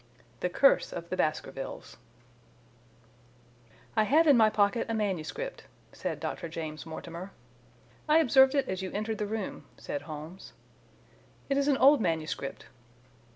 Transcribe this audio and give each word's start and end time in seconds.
The 0.39 0.49
Curse 0.49 0.93
of 0.93 1.09
the 1.11 1.15
Baskervilles 1.15 1.95
"I 3.95 4.01
have 4.05 4.25
in 4.25 4.35
my 4.35 4.49
pocket 4.49 4.87
a 4.89 4.95
manuscript," 4.95 5.65
said 5.93 6.19
Dr. 6.19 6.49
James 6.49 6.87
Mortimer. 6.87 7.33
"I 8.09 8.17
observed 8.17 8.55
it 8.55 8.67
as 8.67 8.81
you 8.81 8.89
entered 8.93 9.19
the 9.19 9.27
room," 9.27 9.67
said 9.77 10.01
Holmes. 10.01 10.53
"It 11.49 11.57
is 11.59 11.67
an 11.67 11.77
old 11.77 12.01
manuscript." 12.01 12.65